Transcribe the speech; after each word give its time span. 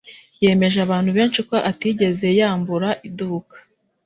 yemeje 0.43 0.77
abantu 0.85 1.09
benshi 1.17 1.39
ko 1.49 1.55
atigeze 1.69 2.27
yambura 2.39 2.89
iduka. 3.07 3.55